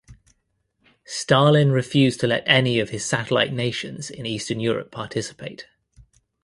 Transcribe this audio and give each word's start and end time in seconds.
Stalin 1.05 1.71
refused 1.71 2.19
to 2.21 2.27
let 2.27 2.41
any 2.47 2.79
of 2.79 2.89
his 2.89 3.05
satellite 3.05 3.53
nations 3.53 4.09
in 4.09 4.25
Eastern 4.25 4.59
Europe 4.59 4.89
participate. 4.91 5.67